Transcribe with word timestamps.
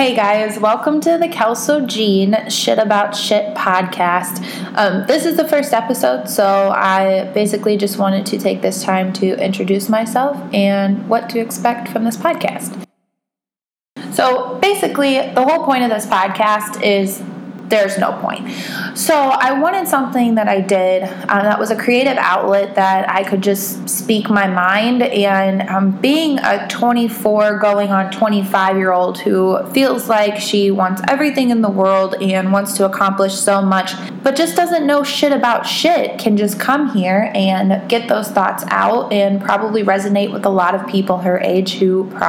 Hey 0.00 0.16
guys, 0.16 0.58
welcome 0.58 0.98
to 1.02 1.18
the 1.18 1.28
Kelso 1.28 1.84
Jean 1.84 2.48
Shit 2.48 2.78
About 2.78 3.14
Shit 3.14 3.54
podcast. 3.54 4.42
Um, 4.74 5.06
this 5.06 5.26
is 5.26 5.36
the 5.36 5.46
first 5.46 5.74
episode, 5.74 6.26
so 6.26 6.70
I 6.70 7.30
basically 7.34 7.76
just 7.76 7.98
wanted 7.98 8.24
to 8.24 8.38
take 8.38 8.62
this 8.62 8.82
time 8.82 9.12
to 9.12 9.38
introduce 9.38 9.90
myself 9.90 10.38
and 10.54 11.06
what 11.06 11.28
to 11.28 11.38
expect 11.38 11.88
from 11.88 12.04
this 12.04 12.16
podcast. 12.16 12.82
So 14.12 14.58
basically, 14.62 15.16
the 15.34 15.44
whole 15.46 15.66
point 15.66 15.84
of 15.84 15.90
this 15.90 16.06
podcast 16.06 16.82
is 16.82 17.22
there's 17.70 17.98
no 17.98 18.12
point. 18.20 18.50
So 18.96 19.14
I 19.14 19.58
wanted 19.58 19.88
something 19.88 20.34
that 20.34 20.48
I 20.48 20.60
did 20.60 21.04
um, 21.04 21.42
that 21.44 21.58
was 21.58 21.70
a 21.70 21.76
creative 21.76 22.16
outlet 22.18 22.74
that 22.74 23.08
I 23.08 23.22
could 23.22 23.42
just 23.42 23.88
speak 23.88 24.28
my 24.28 24.46
mind. 24.46 25.02
And 25.02 25.62
um, 25.68 25.92
being 26.00 26.38
a 26.40 26.66
24 26.68 27.58
going 27.58 27.90
on 27.90 28.10
25 28.10 28.76
year 28.76 28.92
old 28.92 29.18
who 29.20 29.64
feels 29.70 30.08
like 30.08 30.36
she 30.36 30.70
wants 30.70 31.00
everything 31.08 31.50
in 31.50 31.62
the 31.62 31.70
world 31.70 32.14
and 32.20 32.52
wants 32.52 32.76
to 32.76 32.84
accomplish 32.84 33.34
so 33.34 33.62
much, 33.62 33.92
but 34.22 34.36
just 34.36 34.56
doesn't 34.56 34.86
know 34.86 35.02
shit 35.02 35.32
about 35.32 35.66
shit, 35.66 36.18
can 36.18 36.36
just 36.36 36.58
come 36.58 36.92
here 36.94 37.30
and 37.34 37.88
get 37.88 38.08
those 38.08 38.28
thoughts 38.28 38.64
out 38.68 39.12
and 39.12 39.40
probably 39.40 39.82
resonate 39.82 40.32
with 40.32 40.44
a 40.44 40.50
lot 40.50 40.74
of 40.74 40.86
people 40.88 41.18
her 41.18 41.38
age 41.40 41.74
who 41.74 42.04
probably 42.10 42.20